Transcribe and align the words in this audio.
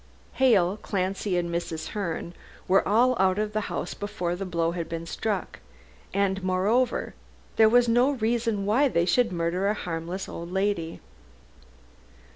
Hale, 0.33 0.77
Clancy 0.81 1.37
and 1.37 1.51
Mrs. 1.53 1.89
Herne 1.89 2.33
were 2.67 2.87
all 2.87 3.15
out 3.21 3.37
of 3.37 3.53
the 3.53 3.61
house 3.69 3.93
before 3.93 4.35
the 4.35 4.47
blow 4.47 4.71
had 4.71 4.89
been 4.89 5.05
struck, 5.05 5.59
and, 6.11 6.41
moreover, 6.43 7.13
there 7.57 7.69
was 7.69 7.87
no 7.87 8.09
reason 8.13 8.65
why 8.65 8.87
they 8.87 9.05
should 9.05 9.31
murder 9.31 9.67
a 9.67 9.75
harmless 9.75 10.27
old 10.27 10.51
lady. 10.51 10.99